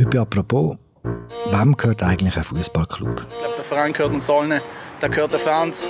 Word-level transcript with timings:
Heute 0.00 0.18
apropos, 0.18 0.76
wem 1.50 1.76
gehört 1.76 2.02
eigentlich 2.02 2.34
ein 2.34 2.42
Fußballclub? 2.42 3.26
Ich 3.32 3.38
glaube, 3.38 3.54
der 3.54 3.64
Verein 3.64 3.92
gehört 3.92 4.14
uns 4.14 4.30
allen, 4.30 4.58
der 5.02 5.08
gehört 5.10 5.34
den 5.34 5.40
Fans 5.40 5.88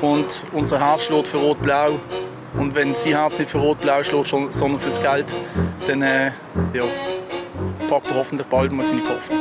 und 0.00 0.44
unser 0.52 0.78
Herz 0.78 1.06
schlägt 1.06 1.26
für 1.26 1.38
Rot-Blau. 1.38 1.98
Und 2.56 2.76
wenn 2.76 2.94
sein 2.94 3.14
Herz 3.14 3.40
nicht 3.40 3.50
für 3.50 3.58
Rot-Blau 3.58 4.04
schlägt, 4.04 4.28
sondern 4.28 4.78
fürs 4.78 5.02
Geld, 5.02 5.34
dann 5.88 6.02
äh, 6.02 6.26
ja, 6.72 6.84
packt 7.88 8.08
er 8.12 8.16
hoffentlich 8.18 8.46
bald 8.46 8.70
mal 8.70 8.84
seine 8.84 9.00
Koffer. 9.00 9.34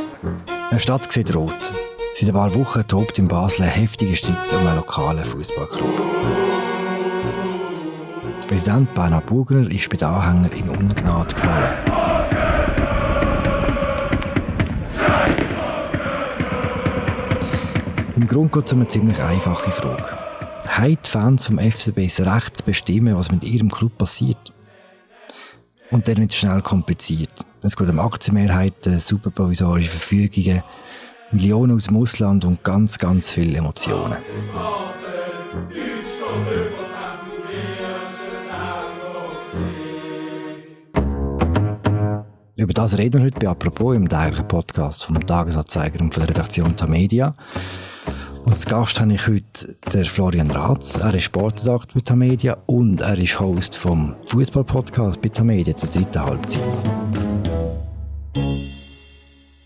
Eine 0.71 0.79
Stadt 0.79 1.11
sieht 1.11 1.36
rot. 1.36 1.73
Seit 2.15 2.29
ein 2.29 2.34
paar 2.34 2.55
Wochen 2.55 2.88
tobt 2.88 3.20
in 3.20 3.27
Basel 3.27 3.65
ein 3.65 3.70
heftiger 3.70 4.15
Streit 4.15 4.52
um 4.52 4.65
einen 4.65 4.77
lokalen 4.77 5.25
Fußballclub. 5.25 6.02
Der 8.41 8.47
Präsident 8.47 8.91
Bernhard 8.95 9.27
Burgner 9.27 9.70
ist 9.70 9.88
bei 9.91 9.97
den 9.97 10.07
Anhängern 10.07 10.52
in 10.54 10.70
Ungnade 10.70 11.36
gefallen. 11.36 12.46
Im 18.17 18.27
Grunde 18.27 18.49
geht 18.49 18.65
es 18.65 18.73
um 18.73 18.79
eine 18.79 18.87
ziemlich 18.87 19.21
einfache 19.21 19.69
Frage. 19.69 20.17
Haben 20.67 20.97
die 21.05 21.07
Fans 21.07 21.45
vom 21.45 21.59
FCB 21.59 22.05
das 22.05 22.19
Recht 22.19 22.57
zu 22.57 22.63
bestimmen, 22.63 23.15
was 23.15 23.29
mit 23.29 23.43
ihrem 23.43 23.69
Club 23.69 23.95
passiert? 23.95 24.53
Und 25.91 26.07
dann 26.07 26.17
wird 26.17 26.31
es 26.31 26.37
schnell 26.37 26.63
kompliziert. 26.63 27.29
Es 27.61 27.77
geht 27.77 27.87
um 27.87 27.99
Aktienmehrheiten, 27.99 28.99
superprovisorische 28.99 29.91
Verfügungen, 29.91 30.63
Millionen 31.31 31.75
aus 31.75 31.83
dem 31.83 31.97
Ausland 31.97 32.43
und 32.43 32.63
ganz, 32.63 32.97
ganz 32.97 33.30
viele 33.30 33.59
Emotionen. 33.59 34.17
Über 42.55 42.73
das 42.73 42.97
reden 42.97 43.19
wir 43.19 43.25
heute 43.27 43.39
bei 43.39 43.47
Apropos 43.47 43.95
im 43.95 44.09
täglichen 44.09 44.47
Podcast 44.47 45.05
vom 45.05 45.23
Tagesanzeiger 45.23 46.02
und 46.02 46.11
von 46.11 46.21
der 46.21 46.29
Redaktion 46.31 46.75
Tamedia. 46.75 47.35
Und 48.47 48.53
als 48.53 48.65
Gast 48.65 49.01
habe 49.01 49.13
ich 49.13 49.27
heute 49.27 49.75
den 49.91 50.05
Florian 50.05 50.49
Ratz. 50.49 50.95
Er 50.95 51.13
ist 51.13 51.23
Sportredakteur 51.23 51.95
bei 51.95 51.99
Tamedia 51.99 52.57
und 52.65 53.01
er 53.01 53.17
ist 53.17 53.37
Host 53.41 53.75
vom 53.75 54.15
Fußball-Podcast 54.25 55.21
bei 55.21 55.27
Tamedia, 55.27 55.73
der 55.73 55.89
dritten 55.89 56.21
Halbzeit. 56.21 56.89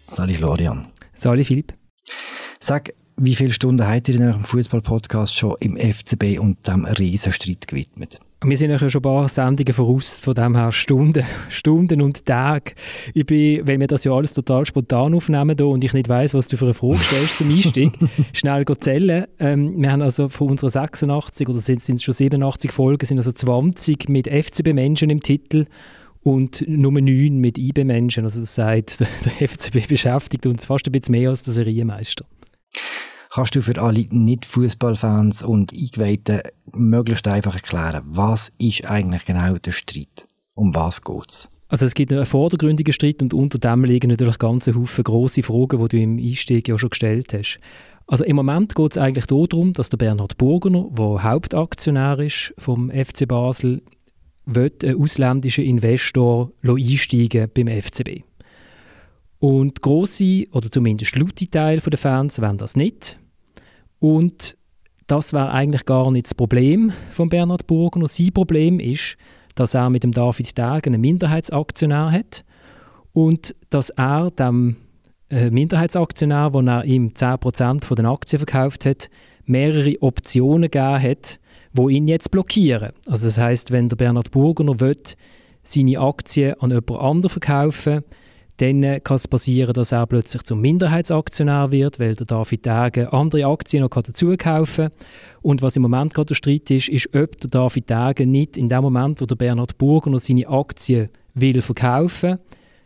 Sali 0.05 0.33
Florian. 0.33 0.87
Sali 1.13 1.43
Philipp. 1.43 1.75
Sag, 2.59 2.91
wie 3.17 3.35
viele 3.35 3.51
Stunden 3.51 3.87
habt 3.87 4.09
ihr 4.09 4.15
in 4.15 4.23
eurem 4.23 4.43
Fußball-Podcast 4.43 5.37
schon 5.37 5.57
im 5.59 5.77
FCB 5.77 6.39
und 6.39 6.67
dem 6.67 6.85
Riesenstreit 6.85 7.67
gewidmet? 7.67 8.19
Wir 8.43 8.57
sind 8.57 8.71
ja 8.71 8.79
schon 8.79 8.89
ein 8.89 9.01
paar 9.03 9.29
Sendungen 9.29 9.71
voraus, 9.71 10.19
von 10.19 10.33
dem 10.33 10.55
her 10.55 10.71
Stunden, 10.71 11.23
Stunden 11.49 12.01
und 12.01 12.25
Tage. 12.25 12.73
Ich 13.13 13.27
bin, 13.27 13.67
weil 13.67 13.79
wir 13.79 13.85
das 13.85 14.03
ja 14.03 14.13
alles 14.13 14.33
total 14.33 14.65
spontan 14.65 15.13
aufnehmen 15.13 15.55
hier 15.55 15.67
und 15.67 15.83
ich 15.83 15.93
nicht 15.93 16.09
weiss, 16.09 16.33
was 16.33 16.47
du 16.47 16.57
für 16.57 16.65
eine 16.65 16.73
Frage 16.73 16.97
stellst 17.03 17.37
zum 17.37 17.51
Einstieg, 17.51 17.91
schnell 18.33 18.65
zählen. 18.79 19.27
Ähm, 19.37 19.79
wir 19.79 19.91
haben 19.91 20.01
also 20.01 20.27
von 20.27 20.49
unseren 20.49 20.71
86 20.71 21.49
oder 21.49 21.59
sind 21.59 21.87
es 21.87 22.01
schon 22.01 22.15
87 22.15 22.71
Folgen, 22.71 23.05
sind 23.05 23.19
also 23.19 23.31
20 23.31 24.09
mit 24.09 24.27
FCB-Menschen 24.27 25.11
im 25.11 25.19
Titel 25.19 25.67
und 26.23 26.67
nur 26.67 26.93
9 26.93 27.37
mit 27.37 27.59
IB-Menschen. 27.59 28.23
Also 28.23 28.39
das 28.39 28.55
sagt, 28.55 29.01
der 29.39 29.47
FCB 29.49 29.87
beschäftigt 29.87 30.47
uns 30.47 30.65
fast 30.65 30.87
ein 30.87 30.91
bisschen 30.93 31.11
mehr 31.11 31.29
als 31.29 31.43
der 31.43 31.53
Serienmeister. 31.53 32.25
Kannst 33.33 33.55
du 33.55 33.61
für 33.61 33.79
alle 33.81 34.07
Nicht-Fußballfans 34.09 35.43
und 35.43 35.71
Eingeweihten 35.73 36.41
möglichst 36.73 37.27
einfach 37.27 37.55
erklären, 37.55 38.03
was 38.05 38.51
ist 38.57 38.85
eigentlich 38.85 39.25
genau 39.25 39.55
der 39.57 39.71
Streit? 39.71 40.27
Um 40.53 40.73
was 40.75 41.01
geht 41.03 41.29
es? 41.29 41.49
Also 41.67 41.85
es 41.85 41.93
gibt 41.93 42.11
einen 42.11 42.25
vordergründigen 42.25 42.93
Streit 42.93 43.21
und 43.21 43.33
unter 43.33 43.57
dem 43.57 43.85
liegen 43.85 44.09
natürlich 44.09 44.39
ganz 44.39 44.67
Haufen 44.67 45.03
grosse 45.05 45.41
Fragen, 45.41 45.81
die 45.81 45.87
du 45.87 45.97
im 45.97 46.17
Einstieg 46.17 46.67
ja 46.67 46.77
schon 46.77 46.89
gestellt 46.89 47.33
hast. 47.33 47.59
Also 48.07 48.25
im 48.25 48.35
Moment 48.35 48.75
geht 48.75 48.91
es 48.91 48.97
eigentlich 48.97 49.25
darum, 49.27 49.71
dass 49.71 49.89
der 49.89 49.97
Bernhard 49.97 50.37
Burgener, 50.37 50.89
der 50.91 51.23
Hauptaktionär 51.23 52.19
ist 52.19 52.53
vom 52.57 52.91
FC 52.91 53.25
Basel, 53.25 53.81
will 54.45 54.71
einen 54.83 55.01
ausländischen 55.01 55.63
Investor 55.63 56.51
einsteigen 56.61 57.49
beim 57.53 57.67
FCB. 57.67 58.23
Und 59.39 59.81
grosse 59.81 60.45
oder 60.51 60.69
zumindest 60.69 61.15
laute 61.15 61.49
Teil 61.49 61.79
der 61.79 61.97
Fans 61.97 62.41
wollen 62.41 62.57
das 62.57 62.75
nicht. 62.75 63.17
Und 63.99 64.57
das 65.11 65.33
wäre 65.33 65.51
eigentlich 65.51 65.85
gar 65.85 66.09
nicht 66.09 66.27
das 66.27 66.33
Problem 66.33 66.93
von 67.11 67.27
Bernhard 67.27 67.67
Burgner. 67.67 68.07
Sein 68.07 68.31
Problem 68.33 68.79
ist, 68.79 69.17
dass 69.55 69.73
er 69.73 69.89
mit 69.89 70.05
dem 70.05 70.13
David 70.13 70.57
Degen 70.57 70.81
einen 70.85 71.01
Minderheitsaktionär 71.01 72.11
hat 72.11 72.45
und 73.11 73.53
dass 73.69 73.89
er 73.89 74.31
dem 74.31 74.77
äh, 75.29 75.49
Minderheitsaktionär, 75.49 76.53
wo 76.53 76.61
er 76.61 76.85
ihm 76.85 77.09
10% 77.09 77.83
von 77.83 77.95
den 77.97 78.05
Aktien 78.05 78.39
verkauft 78.39 78.85
hat, 78.85 79.09
mehrere 79.43 80.01
Optionen 80.01 80.71
gegeben 80.71 81.03
hat, 81.03 81.39
wo 81.73 81.89
ihn 81.89 82.07
jetzt 82.07 82.31
blockieren. 82.31 82.93
Also 83.05 83.25
das 83.25 83.37
heißt, 83.37 83.71
wenn 83.71 83.89
der 83.89 83.97
Bernhard 83.97 84.31
Burgner 84.31 84.79
will, 84.79 84.95
seine 85.65 85.99
Aktien 85.99 86.53
an 86.61 86.69
jemand 86.69 86.91
anderen 86.91 87.29
verkaufen 87.29 88.05
dann 88.61 89.03
kann 89.03 89.15
es 89.15 89.27
passieren, 89.27 89.73
dass 89.73 89.91
er 89.91 90.05
plötzlich 90.05 90.43
zum 90.43 90.61
Minderheitsaktionär 90.61 91.71
wird, 91.71 91.99
weil 91.99 92.15
der 92.15 92.25
David 92.25 92.65
Degen 92.65 93.07
andere 93.07 93.45
Aktien 93.47 93.81
noch 93.81 93.89
dazu 93.89 94.35
kaufen 94.37 94.89
kann. 94.89 94.99
Und 95.41 95.61
was 95.61 95.75
im 95.75 95.81
Moment 95.81 96.13
gerade 96.13 96.27
der 96.27 96.35
Streit 96.35 96.69
ist, 96.69 96.89
ist, 96.89 97.15
ob 97.15 97.37
der 97.39 97.49
David 97.49 97.89
Degen 97.89 98.31
nicht 98.31 98.57
in 98.57 98.69
dem 98.69 98.81
Moment, 98.81 99.19
wo 99.19 99.25
der 99.25 99.35
Bernhard 99.35 99.77
Burger 99.77 100.11
noch 100.11 100.19
seine 100.19 100.47
Aktien 100.47 101.09
will 101.33 101.61
verkaufen 101.61 102.37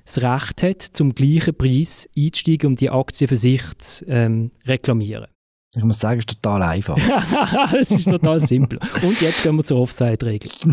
das 0.06 0.22
Recht 0.22 0.64
hat, 0.64 0.82
zum 0.84 1.16
gleichen 1.16 1.56
Preis 1.56 2.08
einzusteigen, 2.16 2.68
um 2.68 2.76
die 2.76 2.90
Aktien 2.92 3.28
für 3.28 3.36
sich 3.36 3.64
zu 3.80 4.06
ähm, 4.06 4.52
reklamieren. 4.66 5.28
Ich 5.76 5.84
muss 5.84 6.00
sagen, 6.00 6.20
es 6.20 6.26
ist 6.32 6.42
total 6.42 6.64
einfach. 6.64 6.98
es 7.82 7.92
ist 7.92 8.06
total 8.06 8.40
simpel. 8.40 8.80
Und 9.02 9.20
jetzt 9.20 9.44
gehen 9.44 9.58
wir 9.58 9.64
zur 9.64 9.82
Offside-Regel. 9.82 10.52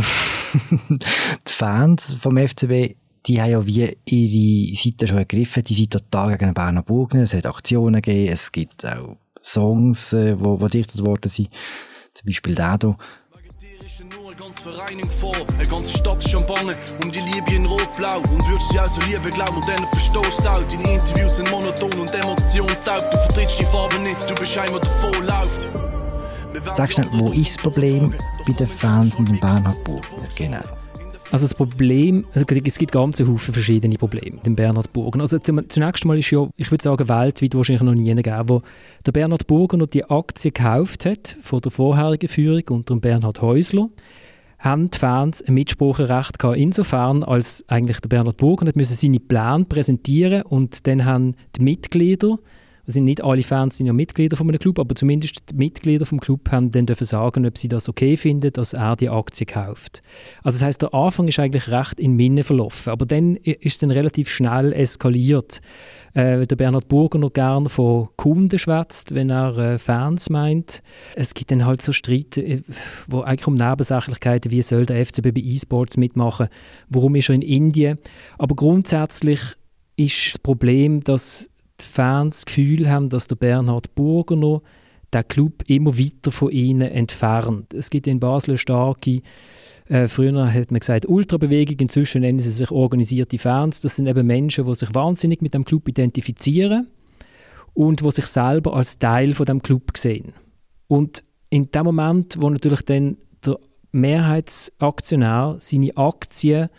die 0.71 1.53
Fans 1.53 2.15
vom 2.21 2.37
FCB 2.37 2.95
die 3.27 3.41
haben 3.41 3.50
ja 3.50 3.66
wie 3.66 3.97
ihre 4.05 4.77
Seite 4.77 5.06
schon 5.06 5.19
ergriffen. 5.19 5.65
Die 5.65 5.75
sind 5.75 5.93
total 5.93 6.37
gegen 6.37 6.55
Berner 6.55 6.83
Burgner. 6.83 7.22
Es 7.22 7.34
hat 7.34 7.47
Aktionen 7.47 8.03
gegeben. 8.03 8.33
Es 8.33 8.50
gibt 8.50 8.84
auch 8.84 9.16
Songs, 9.43 10.12
äh, 10.12 10.38
wo, 10.38 10.60
wo 10.60 10.69
dichtet 10.69 11.05
worden 11.05 11.28
sind. 11.28 11.49
Zum 12.15 12.27
Beispiel 12.27 12.55
der 12.55 12.78
hier. 12.81 12.97
ganz 14.38 14.61
Vereinigung 14.61 15.11
vor, 15.11 15.37
eine 15.55 15.66
ganze 15.66 15.97
Stadt 15.97 16.47
Bangen 16.47 16.75
um 17.03 17.12
die 17.12 17.21
Liebe 17.21 17.55
in 17.55 17.65
Rot-Blau 17.65 18.19
und 18.19 18.49
würdest 18.49 18.71
sie 18.71 18.78
also 18.78 19.00
Liebe 19.03 19.31
glauben 19.31 19.56
und 19.56 19.69
dann 19.69 19.87
verstehst 19.88 20.47
auch. 20.47 20.62
Deine 20.69 20.94
Interviews 20.94 21.37
sind 21.37 21.50
monoton 21.50 21.93
und 21.93 22.15
emotionstaub. 22.15 23.11
Du 23.11 23.16
vertrittst 23.19 23.61
die 23.61 23.65
Farbe 23.66 23.99
nicht, 24.00 24.28
du 24.28 24.34
bist 24.34 24.56
der 24.56 24.66
voll 24.66 25.25
läuft. 25.25 25.69
Sagst 26.72 26.99
du, 26.99 27.05
wo 27.12 27.32
ist 27.32 27.56
das 27.56 27.62
Problem 27.62 28.15
bei 28.47 28.53
den 28.53 28.66
Fans 28.66 29.19
mit 29.19 29.28
dem 29.28 29.41
Bernhard 29.41 29.82
Burgner? 29.84 30.28
Genau. 30.37 30.81
Also 31.32 31.47
das 31.47 31.54
Problem, 31.54 32.26
also 32.34 32.44
es 32.47 32.78
gibt 32.78 32.93
ganz 32.93 33.16
viele 33.16 33.38
verschiedene 33.38 33.97
Probleme 33.97 34.37
mit 34.37 34.44
dem 34.44 34.54
Bernhard 34.54 34.93
Burgen. 34.93 35.22
Also 35.22 35.38
zunächst 35.38 36.04
mal 36.04 36.19
ist 36.19 36.31
ja, 36.31 36.47
ich 36.56 36.70
würde 36.70 36.84
sagen, 36.84 37.09
weltweit 37.09 37.54
wahrscheinlich 37.54 37.82
noch 37.82 37.94
nie 37.94 38.15
gegeben, 38.15 38.48
wo 38.50 38.62
der 39.06 39.12
Bernhard 39.12 39.47
Burgen 39.47 39.78
noch 39.78 39.87
die 39.87 40.04
Aktie 40.04 40.53
gekauft 40.53 41.06
hat 41.06 41.38
von 41.43 41.62
der 41.62 41.72
vorherigen 41.72 42.28
Führung 42.28 42.65
unter 42.69 42.94
dem 42.94 43.00
Bernhard 43.00 43.41
Häusler 43.41 43.88
haben 44.59 44.91
die 44.91 44.98
Fans 44.98 45.43
ein 45.43 45.54
Mitspracherecht 45.54 46.38
gehabt, 46.38 46.59
insofern, 46.59 47.25
als 47.25 47.64
eigentlich 47.66 47.99
der 48.00 48.10
Bernhard 48.10 48.37
Burgen 48.37 48.69
hat 48.69 48.76
müssen 48.76 48.94
seine 48.94 49.19
Pläne 49.19 49.64
präsentieren 49.64 50.43
und 50.43 50.87
dann 50.87 51.06
haben 51.06 51.34
die 51.56 51.62
Mitglieder 51.62 52.38
also 52.87 53.00
nicht 53.00 53.22
alle 53.22 53.43
Fans 53.43 53.76
sind 53.76 53.87
ja 53.87 53.93
Mitglieder 53.93 54.37
von 54.37 54.48
einem 54.48 54.59
Club, 54.59 54.78
aber 54.78 54.94
zumindest 54.94 55.50
die 55.50 55.54
Mitglieder 55.54 56.06
vom 56.06 56.20
Club 56.20 56.50
haben 56.50 56.70
dann 56.70 56.87
dürfen 56.87 57.04
sagen, 57.04 57.47
ob 57.47 57.56
sie 57.56 57.69
das 57.69 57.88
okay 57.88 58.16
finden, 58.16 58.53
dass 58.53 58.72
er 58.72 58.97
die 58.97 59.09
Aktie 59.09 59.47
kauft. 59.47 60.03
Also 60.43 60.59
das 60.59 60.66
heißt, 60.66 60.82
der 60.82 60.94
Anfang 60.94 61.28
ist 61.28 61.38
eigentlich 61.38 61.69
recht 61.69 62.00
in 62.00 62.15
Minne 62.15 62.44
verlaufen, 62.44 62.91
aber 62.91 63.06
dann 63.06 63.37
ist 63.37 63.75
es 63.75 63.78
dann 63.78 63.91
relativ 63.91 64.28
schnell 64.28 64.72
eskaliert. 64.72 65.61
Äh, 66.14 66.46
der 66.46 66.56
Bernhard 66.56 66.88
Burger 66.88 67.19
noch 67.19 67.32
gern 67.32 67.69
von 67.69 68.08
Kunden 68.17 68.58
schwätzt, 68.58 69.14
wenn 69.14 69.31
er 69.31 69.56
äh, 69.56 69.78
Fans 69.78 70.28
meint. 70.28 70.82
Es 71.14 71.35
gibt 71.35 71.50
dann 71.50 71.64
halt 71.64 71.82
so 71.82 71.93
Streit, 71.93 72.37
äh, 72.37 72.62
wo 73.06 73.20
eigentlich 73.20 73.46
um 73.46 73.55
Nebensächlichkeiten, 73.55 74.50
wie 74.50 74.62
soll 74.62 74.85
der 74.85 75.05
FCB 75.06 75.32
bei 75.35 75.40
E-Sports 75.40 75.96
mitmachen, 75.96 76.49
warum 76.88 77.14
ist 77.14 77.31
er 77.31 77.37
in 77.37 77.43
Indien. 77.43 77.99
Aber 78.38 78.55
grundsätzlich 78.55 79.40
ist 79.96 80.35
das 80.35 80.38
Problem, 80.38 81.02
dass 81.05 81.49
die 81.82 81.88
Fans 81.88 82.37
das 82.37 82.46
Gefühl 82.46 82.88
haben, 82.90 83.08
dass 83.08 83.26
der 83.26 83.37
Bernhard 83.37 83.94
Burgener 83.94 84.62
den 85.12 85.29
Club 85.29 85.64
immer 85.67 85.99
weiter 85.99 86.31
von 86.31 86.50
ihnen 86.50 86.90
entfernt. 86.90 87.75
Es 87.75 87.90
gibt 87.90 88.06
in 88.06 88.20
Basel 88.20 88.56
starke, 88.56 89.20
äh, 89.88 90.08
früher 90.08 90.52
hat 90.52 90.70
man 90.70 90.81
gesagt 90.81 91.06
Ultrabewegung, 91.06 91.76
inzwischen 91.79 92.23
nennen 92.23 92.40
sie 92.40 92.50
sich 92.50 92.70
organisierte 92.70 93.38
Fans. 93.38 93.81
Das 93.81 93.96
sind 93.96 94.06
eben 94.06 94.26
Menschen, 94.26 94.67
die 94.67 94.75
sich 94.75 94.94
wahnsinnig 94.94 95.43
mit 95.43 95.55
dem 95.55 95.64
Club 95.64 95.88
identifizieren 95.88 96.87
und 97.75 98.00
die 98.00 98.11
sich 98.11 98.26
selber 98.26 98.75
als 98.75 98.99
Teil 98.99 99.35
von 99.35 99.46
dem 99.46 99.62
Club 99.62 99.96
sehen. 99.96 100.32
Und 100.88 101.25
in 101.50 101.70
dem 101.70 101.85
Moment, 101.85 102.37
wo 102.40 102.49
natürlich 102.49 102.82
dann 102.82 103.19
der 103.44 103.58
Mehrheitsaktionär 103.90 105.56
seine 105.58 105.96
Aktien 105.96 106.70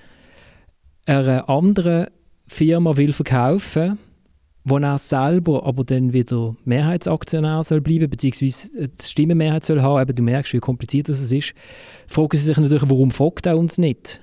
einer 1.05 1.49
anderen 1.49 2.07
Firma 2.47 2.97
will 2.97 3.13
verkaufen 3.13 3.99
wo 4.65 4.77
er 4.77 4.97
selber 4.97 5.65
aber 5.65 5.83
dann 5.83 6.13
wieder 6.13 6.55
Mehrheitsaktionär 6.63 7.63
soll 7.63 7.81
bleiben, 7.81 8.09
beziehungsweise 8.09 8.87
die 8.87 9.03
Stimmenmehrheit 9.03 9.65
soll 9.65 9.81
haben, 9.81 10.01
eben, 10.01 10.15
du 10.15 10.23
merkst, 10.23 10.53
wie 10.53 10.59
kompliziert 10.59 11.09
das 11.09 11.19
ist, 11.31 11.53
fragen 12.07 12.37
sie 12.37 12.45
sich 12.45 12.57
natürlich, 12.57 12.89
warum 12.89 13.11
folgt 13.11 13.45
er 13.45 13.57
uns 13.57 13.77
nicht? 13.77 14.21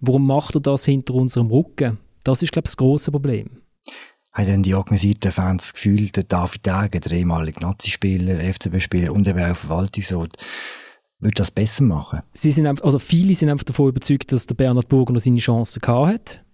Warum 0.00 0.26
macht 0.26 0.54
er 0.54 0.60
das 0.60 0.84
hinter 0.84 1.14
unserem 1.14 1.48
Rücken? 1.48 1.98
Das 2.24 2.42
ist, 2.42 2.52
glaube 2.52 2.66
ich, 2.66 2.70
das 2.70 2.76
grosse 2.76 3.10
Problem. 3.10 3.62
Haben 4.32 4.46
denn 4.46 4.62
die 4.62 4.74
organisierten 4.74 5.32
Fans 5.32 5.64
das 5.64 5.72
Gefühl, 5.72 6.08
der 6.08 6.22
David 6.24 6.66
Degen, 6.66 7.00
der 7.00 7.12
ehemalige 7.12 7.60
Nazi-Spieler, 7.60 8.38
FCB-Spieler 8.38 9.12
und 9.12 9.26
eben 9.26 9.40
auch 9.40 9.56
Verwaltungsrat, 9.56 10.34
würde 11.18 11.34
das 11.34 11.50
besser 11.50 11.84
machen? 11.84 12.20
Sie 12.34 12.52
sind 12.52 12.66
einfach, 12.66 12.84
oder 12.84 13.00
viele 13.00 13.34
sind 13.34 13.48
einfach 13.48 13.64
davon 13.64 13.88
überzeugt, 13.88 14.30
dass 14.30 14.46
der 14.46 14.54
Bernhard 14.54 14.88
Burger 14.88 15.18
seine 15.18 15.38
Chancen 15.38 15.80
gehabt 15.80 16.12
hat 16.12 16.44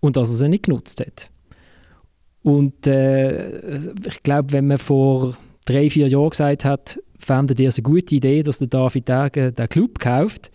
und 0.00 0.16
dass 0.16 0.30
er 0.30 0.36
sie 0.36 0.48
nicht 0.48 0.64
genutzt 0.64 1.00
hat. 1.00 1.30
Und 2.42 2.86
äh, 2.86 3.78
ich 4.06 4.22
glaube, 4.22 4.52
wenn 4.52 4.66
man 4.66 4.78
vor 4.78 5.36
drei, 5.64 5.90
vier 5.90 6.08
Jahren 6.08 6.30
gesagt 6.30 6.64
hat, 6.64 6.98
fändet 7.18 7.60
ihr 7.60 7.68
es 7.68 7.78
eine 7.78 7.84
gute 7.84 8.14
Idee, 8.14 8.42
dass 8.42 8.58
der 8.58 8.68
David 8.68 9.08
Degen 9.08 9.54
den 9.54 9.68
Club 9.68 9.98
kauft, 10.00 10.50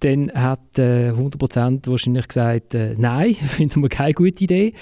dann 0.00 0.30
hat 0.32 0.78
äh, 0.78 1.10
100% 1.10 1.90
wahrscheinlich 1.90 2.28
gesagt, 2.28 2.74
äh, 2.74 2.94
nein, 2.96 3.34
finden 3.34 3.82
wir 3.82 3.88
keine 3.88 4.14
gute 4.14 4.44
Idee. 4.44 4.74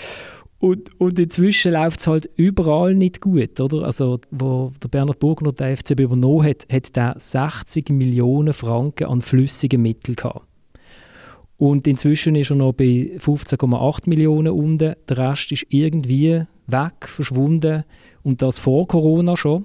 Und, 0.58 0.98
und 0.98 1.18
inzwischen 1.18 1.72
läuft 1.72 2.00
es 2.00 2.06
halt 2.06 2.30
überall 2.36 2.94
nicht 2.94 3.20
gut, 3.20 3.60
oder? 3.60 3.84
Also, 3.84 4.20
wo 4.30 4.72
der 4.82 4.88
Bernhard 4.88 5.18
Burgner 5.18 5.52
den 5.52 5.76
FCB 5.76 6.00
übernommen 6.00 6.46
hat, 6.46 6.66
hat 6.70 6.96
er 6.96 7.14
60 7.18 7.90
Millionen 7.90 8.54
Franken 8.54 9.06
an 9.06 9.20
flüssigen 9.20 9.82
Mitteln 9.82 10.16
gehabt. 10.16 10.46
Und 11.58 11.86
inzwischen 11.86 12.36
ist 12.36 12.50
er 12.50 12.56
noch 12.56 12.72
bei 12.72 13.12
15,8 13.18 14.08
Millionen 14.08 14.52
unten. 14.52 14.94
Der 15.08 15.16
Rest 15.16 15.52
ist 15.52 15.66
irgendwie 15.70 16.42
weg, 16.66 17.08
verschwunden. 17.08 17.84
Und 18.22 18.42
das 18.42 18.58
vor 18.58 18.86
Corona 18.86 19.36
schon. 19.36 19.64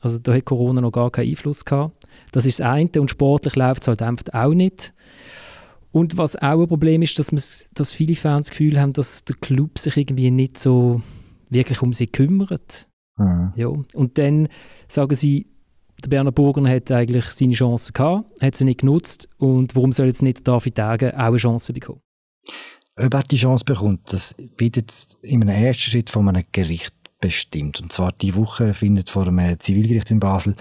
Also 0.00 0.18
da 0.18 0.34
hat 0.34 0.44
Corona 0.44 0.80
noch 0.80 0.90
gar 0.90 1.10
keinen 1.10 1.30
Einfluss 1.30 1.64
gehabt. 1.64 2.06
Das 2.32 2.44
ist 2.44 2.60
das 2.60 2.66
eine. 2.66 2.90
Und 2.98 3.10
sportlich 3.10 3.56
läuft 3.56 3.82
es 3.82 3.88
halt 3.88 4.02
einfach 4.02 4.26
auch 4.32 4.52
nicht. 4.52 4.92
Und 5.92 6.16
was 6.16 6.36
auch 6.36 6.60
ein 6.60 6.68
Problem 6.68 7.02
ist, 7.02 7.18
dass, 7.18 7.68
dass 7.72 7.92
viele 7.92 8.16
Fans 8.16 8.48
das 8.48 8.50
Gefühl 8.50 8.80
haben, 8.80 8.92
dass 8.94 9.24
der 9.24 9.36
Club 9.36 9.78
sich 9.78 9.96
irgendwie 9.96 10.30
nicht 10.30 10.58
so 10.58 11.02
wirklich 11.50 11.82
um 11.82 11.92
sie 11.92 12.06
kümmert. 12.06 12.88
Mhm. 13.18 13.52
Ja. 13.56 13.68
Und 13.68 14.18
dann 14.18 14.48
sagen 14.88 15.14
sie, 15.14 15.51
der 16.02 16.08
Berner 16.08 16.32
Burger 16.32 16.68
hat 16.68 16.90
eigentlich 16.90 17.26
seine 17.26 17.52
Chance 17.52 17.92
gehabt, 17.92 18.42
hat 18.42 18.56
sie 18.56 18.64
nicht 18.64 18.80
genutzt 18.80 19.28
und 19.38 19.74
warum 19.74 19.92
soll 19.92 20.06
jetzt 20.06 20.22
nicht 20.22 20.46
David 20.46 20.76
Degen 20.76 21.12
auch 21.12 21.18
eine 21.18 21.36
Chance 21.36 21.72
bekommen? 21.72 22.00
Ob 22.96 23.14
er 23.14 23.22
die 23.22 23.36
Chance 23.36 23.64
bekommt, 23.64 24.12
das 24.12 24.34
wird 24.58 24.76
jetzt 24.76 25.16
in 25.22 25.42
einem 25.42 25.64
ersten 25.64 25.90
Schritt 25.90 26.10
von 26.10 26.28
einem 26.28 26.44
Gericht 26.52 26.92
bestimmt. 27.20 27.80
Und 27.80 27.92
zwar 27.92 28.12
die 28.12 28.34
Woche 28.34 28.74
findet 28.74 29.08
vor 29.08 29.26
einem 29.26 29.58
Zivilgericht 29.58 30.10
in 30.10 30.20
Basel 30.20 30.54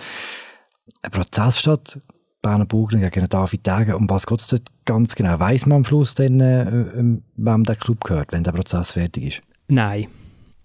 ein 1.02 1.12
Prozess 1.12 1.60
statt. 1.60 2.00
Berner 2.42 2.66
Burger 2.66 2.98
gegen 3.10 3.30
David 3.30 3.68
Degen. 3.68 3.94
Um 3.94 4.10
was 4.10 4.26
geht 4.26 4.40
es 4.40 4.48
dort 4.48 4.64
ganz 4.86 5.14
genau? 5.14 5.40
Weiß 5.40 5.66
man 5.66 5.78
am 5.78 5.86
Schluss 5.86 6.16
dann, 6.16 6.40
äh, 6.40 6.64
äh, 6.64 7.18
wem 7.36 7.64
der 7.64 7.76
Club 7.76 8.04
gehört, 8.04 8.32
wenn 8.32 8.44
der 8.44 8.52
Prozess 8.52 8.94
fertig 8.94 9.24
ist? 9.26 9.42
Nein. 9.68 10.08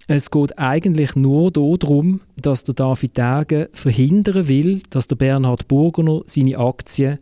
Es 0.08 0.30
geht 0.30 0.56
eigentlich 0.56 1.16
nur 1.16 1.50
darum, 1.50 2.20
dass 2.36 2.62
der 2.62 2.74
David 2.74 3.16
Degen 3.16 3.66
verhindern 3.72 4.46
will, 4.46 4.82
dass 4.90 5.08
der 5.08 5.16
Bernhard 5.16 5.66
Burgener 5.66 6.22
seine 6.26 6.58
Aktien 6.58 7.18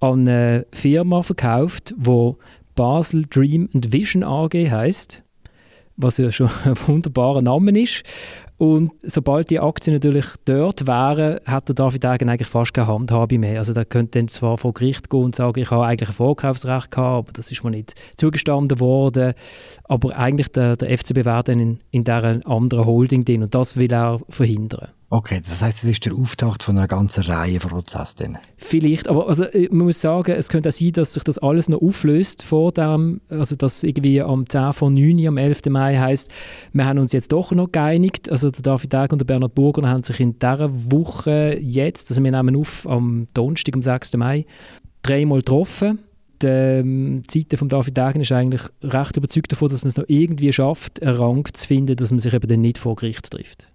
an 0.00 0.26
eine 0.26 0.66
Firma 0.72 1.22
verkauft, 1.22 1.94
wo 1.98 2.38
Basel 2.74 3.26
Dream 3.28 3.68
and 3.74 3.92
Vision 3.92 4.22
AG 4.22 4.54
heißt, 4.54 5.22
was 6.02 6.18
ja 6.18 6.30
schon 6.32 6.50
ein 6.64 6.76
wunderbarer 6.86 7.42
Name 7.42 7.80
ist. 7.80 8.02
Und 8.58 8.92
sobald 9.02 9.50
die 9.50 9.58
Aktien 9.58 9.94
natürlich 9.94 10.26
dort 10.44 10.86
wären, 10.86 11.40
hat 11.44 11.68
der 11.68 11.74
David 11.74 12.04
Degen 12.04 12.28
eigentlich 12.28 12.46
fast 12.46 12.72
keine 12.72 12.86
Handhabe 12.86 13.36
mehr. 13.36 13.58
Also 13.58 13.74
der 13.74 13.84
könnte 13.84 14.20
dann 14.20 14.28
zwar 14.28 14.56
vor 14.56 14.72
Gericht 14.72 15.10
gehen 15.10 15.24
und 15.24 15.34
sagen, 15.34 15.58
ich 15.58 15.72
habe 15.72 15.84
eigentlich 15.84 16.10
ein 16.10 16.14
Vorkaufsrecht 16.14 16.92
gehabt, 16.92 17.28
aber 17.28 17.32
das 17.32 17.50
ist 17.50 17.64
mir 17.64 17.72
nicht 17.72 17.94
zugestanden 18.16 18.78
worden. 18.78 19.34
Aber 19.84 20.16
eigentlich 20.16 20.48
der, 20.48 20.76
der 20.76 20.96
FCB 20.96 21.24
wäre 21.24 21.42
dann 21.42 21.58
in, 21.58 21.78
in 21.90 22.04
dieser 22.04 22.38
anderen 22.46 22.86
Holding 22.86 23.24
drin 23.24 23.42
und 23.42 23.52
das 23.52 23.76
will 23.76 23.92
er 23.92 24.20
verhindern. 24.28 24.90
Okay, 25.14 25.42
das 25.42 25.60
heißt, 25.60 25.84
es 25.84 25.90
ist 25.90 26.06
der 26.06 26.14
Auftakt 26.14 26.62
von 26.62 26.78
einer 26.78 26.88
ganzen 26.88 27.24
Reihe 27.24 27.60
von 27.60 27.70
Prozessen. 27.70 28.38
Vielleicht, 28.56 29.08
aber 29.08 29.28
also, 29.28 29.44
äh, 29.44 29.68
man 29.70 29.84
muss 29.84 30.00
sagen, 30.00 30.32
es 30.32 30.48
könnte 30.48 30.70
auch 30.70 30.72
sein, 30.72 30.92
dass 30.92 31.12
sich 31.12 31.22
das 31.22 31.36
alles 31.36 31.68
noch 31.68 31.82
auflöst 31.82 32.42
vor 32.44 32.72
dem, 32.72 33.20
also 33.28 33.54
dass 33.54 33.82
irgendwie 33.82 34.22
am 34.22 34.48
10 34.48 34.72
von 34.72 34.94
9, 34.94 35.28
am 35.28 35.36
11. 35.36 35.66
Mai 35.68 35.98
heißt, 35.98 36.30
wir 36.72 36.86
haben 36.86 36.98
uns 36.98 37.12
jetzt 37.12 37.30
doch 37.30 37.52
noch 37.52 37.70
geeinigt. 37.70 38.30
Also 38.30 38.50
der 38.50 38.62
David 38.62 38.90
Deg 38.90 39.12
und 39.12 39.18
der 39.18 39.26
Bernhard 39.26 39.54
Burger 39.54 39.86
haben 39.86 40.02
sich 40.02 40.18
in 40.18 40.38
dieser 40.38 40.70
Woche 40.90 41.58
jetzt, 41.60 42.10
also 42.10 42.24
wir 42.24 42.30
nehmen 42.30 42.56
auf 42.56 42.86
am 42.88 43.28
Donnerstag, 43.34 43.74
am 43.74 43.82
6. 43.82 44.16
Mai, 44.16 44.46
dreimal 45.02 45.40
getroffen 45.40 45.98
die 46.40 46.46
ähm, 46.48 47.22
Seite 47.30 47.56
von 47.56 47.68
David 47.68 47.96
Degen 47.96 48.22
ist 48.22 48.32
eigentlich 48.32 48.62
recht 48.82 49.16
überzeugt 49.16 49.52
davon, 49.52 49.68
dass 49.68 49.82
man 49.82 49.90
es 49.90 49.96
noch 49.96 50.06
irgendwie 50.08 50.52
schafft, 50.52 51.00
einen 51.00 51.16
Rang 51.16 51.48
zu 51.52 51.68
finden, 51.68 51.94
dass 51.94 52.10
man 52.10 52.18
sich 52.18 52.34
eben 52.34 52.48
dann 52.48 52.62
nicht 52.62 52.78
vor 52.78 52.96
Gericht 52.96 53.30
trifft. 53.30 53.71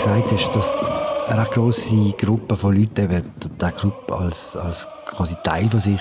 Gesagt 0.00 0.32
hast, 0.32 0.56
dass 0.56 0.82
eine 1.28 1.44
grosse 1.44 2.12
Gruppe 2.12 2.56
von 2.56 2.74
Leuten 2.74 3.04
eben 3.04 3.22
den 3.60 3.76
Club 3.76 4.10
als, 4.10 4.56
als 4.56 4.88
quasi 5.04 5.34
Teil 5.44 5.68
von 5.68 5.78
sich 5.78 6.00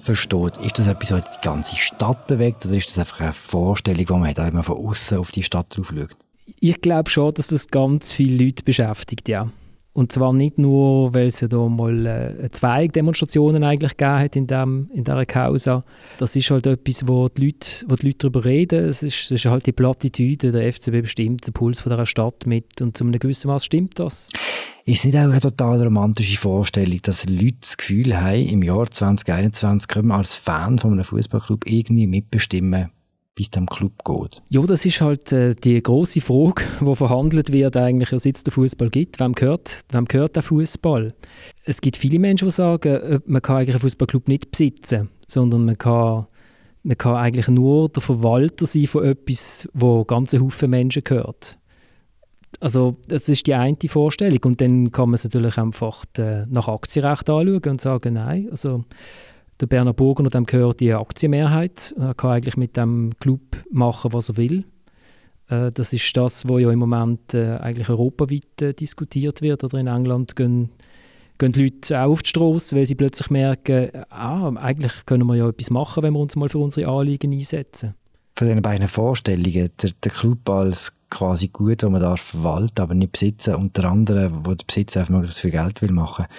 versteht. 0.00 0.58
Ist 0.58 0.78
das 0.78 0.86
etwas, 0.86 1.12
was 1.12 1.22
die 1.22 1.40
ganze 1.40 1.76
Stadt 1.78 2.26
bewegt 2.26 2.66
oder 2.66 2.76
ist 2.76 2.88
das 2.88 2.98
einfach 2.98 3.20
eine 3.20 3.32
Vorstellung, 3.32 4.04
die 4.04 4.12
man 4.12 4.28
hat, 4.28 4.36
wenn 4.36 4.52
man 4.52 4.64
von 4.64 4.76
außen 4.76 5.16
auf 5.16 5.30
die 5.30 5.42
Stadt 5.42 5.74
drauf 5.74 5.94
schaut? 5.96 6.10
Ich 6.60 6.82
glaube 6.82 7.08
schon, 7.08 7.32
dass 7.32 7.46
das 7.46 7.68
ganz 7.68 8.12
viele 8.12 8.44
Leute 8.44 8.64
beschäftigt, 8.64 9.30
ja. 9.30 9.48
Und 9.92 10.12
zwar 10.12 10.32
nicht 10.32 10.56
nur, 10.56 11.12
weil 11.14 11.26
es 11.26 11.40
ja 11.40 11.48
da 11.48 11.68
mal 11.68 12.06
äh, 12.06 12.50
zwei 12.52 12.86
Demonstrationen 12.86 13.64
eigentlich 13.64 13.96
gegeben 13.96 14.18
hat 14.20 14.36
in, 14.36 14.46
dem, 14.46 14.88
in 14.94 15.02
dieser 15.02 15.26
Causa. 15.26 15.84
Das 16.18 16.36
ist 16.36 16.48
halt 16.50 16.66
etwas, 16.66 17.08
wo 17.08 17.28
die 17.28 17.46
Leute, 17.46 17.68
wo 17.88 17.96
die 17.96 18.06
Leute 18.06 18.18
darüber 18.18 18.44
reden. 18.44 18.88
Es 18.88 19.02
ist, 19.02 19.24
es 19.24 19.30
ist 19.32 19.46
halt 19.46 19.66
die 19.66 19.72
Plattitüde, 19.72 20.52
der 20.52 20.72
FCB 20.72 21.02
bestimmt 21.02 21.46
den 21.46 21.52
Puls 21.52 21.80
von 21.80 21.90
dieser 21.90 22.06
Stadt 22.06 22.46
mit 22.46 22.80
und 22.80 22.96
zu 22.96 23.02
einem 23.02 23.18
gewissen 23.18 23.48
Maß 23.48 23.64
stimmt 23.64 23.98
das. 23.98 24.28
Ist 24.84 25.04
nicht 25.04 25.16
auch 25.16 25.22
eine 25.22 25.40
total 25.40 25.82
romantische 25.82 26.38
Vorstellung, 26.38 27.00
dass 27.02 27.28
Leute 27.28 27.56
das 27.60 27.76
Gefühl 27.76 28.20
haben, 28.20 28.46
im 28.46 28.62
Jahr 28.62 28.88
2021 28.90 29.88
können 29.88 30.08
wir 30.08 30.16
als 30.16 30.36
Fan 30.36 30.78
von 30.78 30.92
einem 30.92 31.04
Fußballclub 31.04 31.66
irgendwie 31.66 32.06
mitbestimmen, 32.06 32.90
wie 33.40 33.44
es 33.44 33.50
dem 33.50 33.64
Club 33.64 34.04
geht? 34.04 34.42
Ja, 34.50 34.62
das 34.66 34.84
ist 34.84 35.00
halt 35.00 35.32
äh, 35.32 35.54
die 35.54 35.82
große 35.82 36.20
Frage, 36.20 36.62
wo 36.80 36.94
verhandelt 36.94 37.50
wird 37.52 37.74
eigentlich, 37.74 38.10
seit 38.10 38.36
es 38.36 38.44
der 38.44 38.52
Fußball 38.52 38.90
gibt. 38.90 39.18
Wem 39.18 39.32
gehört, 39.32 39.82
wem 39.90 40.04
gehört 40.04 40.36
der 40.36 40.42
Fußball? 40.42 41.14
Es 41.64 41.80
gibt 41.80 41.96
viele 41.96 42.18
Menschen, 42.18 42.48
die 42.48 42.52
sagen, 42.52 42.92
äh, 42.96 43.20
man 43.24 43.40
kann 43.40 43.56
eigentlich 43.56 43.76
einen 43.76 43.80
Fußballclub 43.80 44.28
nicht 44.28 44.50
besitzen, 44.50 45.08
sondern 45.26 45.64
man 45.64 45.78
kann, 45.78 46.26
man 46.82 46.98
kann 46.98 47.16
eigentlich 47.16 47.48
nur 47.48 47.88
der 47.88 48.02
Verwalter 48.02 48.66
sein 48.66 48.86
von 48.86 49.04
etwas, 49.04 49.66
wo 49.72 50.04
ganze 50.04 50.38
Haufen 50.40 50.68
Menschen 50.68 51.02
gehört. 51.02 51.56
Also 52.58 52.98
das 53.08 53.26
ist 53.30 53.46
die 53.46 53.54
eine 53.54 53.76
Vorstellung 53.86 54.40
und 54.44 54.60
dann 54.60 54.90
kann 54.90 55.08
man 55.08 55.14
es 55.14 55.24
natürlich 55.24 55.56
einfach 55.56 56.04
äh, 56.18 56.44
nach 56.46 56.68
Aktienrecht 56.68 57.30
anschauen 57.30 57.62
und 57.64 57.80
sagen, 57.80 58.14
nein, 58.14 58.48
also 58.50 58.84
der 59.60 59.66
Berner 59.66 59.92
Burger, 59.92 60.28
dem 60.30 60.46
gehört 60.46 60.80
die 60.80 60.92
Aktienmehrheit. 60.92 61.94
Er 61.98 62.14
kann 62.14 62.32
eigentlich 62.32 62.56
mit 62.56 62.76
dem 62.76 63.12
Club 63.20 63.40
machen, 63.70 64.12
was 64.12 64.30
er 64.30 64.36
will. 64.36 64.64
Äh, 65.48 65.72
das 65.72 65.92
ist 65.92 66.16
das, 66.16 66.48
was 66.48 66.60
ja 66.60 66.70
im 66.70 66.78
Moment 66.78 67.34
äh, 67.34 67.56
eigentlich 67.56 67.88
europaweit 67.88 68.62
äh, 68.62 68.72
diskutiert 68.72 69.42
wird. 69.42 69.64
Oder 69.64 69.78
in 69.78 69.86
England 69.86 70.36
gehen, 70.36 70.70
gehen 71.38 71.52
die 71.52 71.64
Leute 71.64 72.00
auch 72.00 72.12
auf 72.12 72.22
die 72.22 72.30
Straße, 72.30 72.76
weil 72.76 72.86
sie 72.86 72.94
plötzlich 72.94 73.30
merken, 73.30 73.90
ah, 74.08 74.48
eigentlich 74.56 75.04
können 75.06 75.26
wir 75.26 75.36
ja 75.36 75.48
etwas 75.48 75.70
machen, 75.70 76.02
wenn 76.02 76.14
wir 76.14 76.20
uns 76.20 76.36
mal 76.36 76.48
für 76.48 76.58
unsere 76.58 76.90
Anliegen 76.90 77.32
einsetzen. 77.32 77.94
Von 78.36 78.46
diesen 78.46 78.62
beiden 78.62 78.88
Vorstellungen, 78.88 79.68
der, 79.82 79.90
der 80.02 80.12
Club 80.12 80.48
als 80.48 80.92
quasi 81.10 81.48
gut, 81.48 81.82
das 81.82 81.90
man 81.90 82.00
darf 82.00 82.20
verwalten, 82.20 82.80
aber 82.80 82.94
nicht 82.94 83.12
besitzen, 83.12 83.56
und 83.56 83.76
der 83.76 83.84
andere, 83.84 84.30
wo 84.44 84.54
der 84.54 84.64
Besitzer 84.64 85.00
einfach 85.00 85.12
möglichst 85.12 85.40
viel 85.40 85.50
Geld 85.50 85.82
will 85.82 85.92
machen 85.92 86.24
will, 86.26 86.36